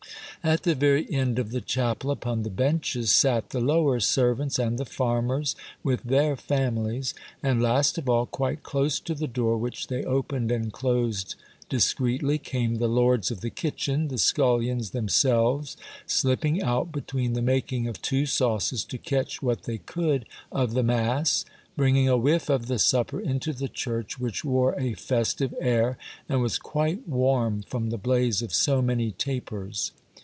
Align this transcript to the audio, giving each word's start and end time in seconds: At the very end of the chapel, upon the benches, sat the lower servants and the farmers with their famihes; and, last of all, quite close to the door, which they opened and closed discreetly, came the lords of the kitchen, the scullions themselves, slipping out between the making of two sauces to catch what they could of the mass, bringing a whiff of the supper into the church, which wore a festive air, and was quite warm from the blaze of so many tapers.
At 0.43 0.63
the 0.63 0.73
very 0.73 1.07
end 1.13 1.37
of 1.37 1.51
the 1.51 1.61
chapel, 1.61 2.09
upon 2.09 2.41
the 2.41 2.49
benches, 2.49 3.11
sat 3.11 3.51
the 3.51 3.59
lower 3.59 3.99
servants 3.99 4.57
and 4.57 4.79
the 4.79 4.85
farmers 4.85 5.55
with 5.83 6.01
their 6.01 6.35
famihes; 6.35 7.13
and, 7.43 7.61
last 7.61 7.99
of 7.99 8.09
all, 8.09 8.25
quite 8.25 8.63
close 8.63 8.99
to 9.01 9.13
the 9.13 9.27
door, 9.27 9.55
which 9.55 9.85
they 9.85 10.03
opened 10.03 10.51
and 10.51 10.73
closed 10.73 11.35
discreetly, 11.69 12.39
came 12.39 12.77
the 12.79 12.87
lords 12.87 13.29
of 13.29 13.41
the 13.41 13.51
kitchen, 13.51 14.07
the 14.07 14.17
scullions 14.17 14.89
themselves, 14.89 15.77
slipping 16.07 16.59
out 16.63 16.91
between 16.91 17.33
the 17.33 17.43
making 17.43 17.87
of 17.87 18.01
two 18.01 18.25
sauces 18.25 18.83
to 18.85 18.97
catch 18.97 19.43
what 19.43 19.65
they 19.65 19.77
could 19.77 20.25
of 20.51 20.73
the 20.73 20.81
mass, 20.81 21.45
bringing 21.77 22.09
a 22.09 22.17
whiff 22.17 22.49
of 22.49 22.65
the 22.65 22.79
supper 22.79 23.19
into 23.21 23.53
the 23.53 23.69
church, 23.69 24.19
which 24.19 24.43
wore 24.43 24.73
a 24.79 24.95
festive 24.95 25.53
air, 25.59 25.99
and 26.27 26.41
was 26.41 26.57
quite 26.57 27.07
warm 27.07 27.61
from 27.61 27.91
the 27.91 27.97
blaze 27.99 28.41
of 28.41 28.51
so 28.51 28.81
many 28.81 29.11
tapers. 29.11 29.91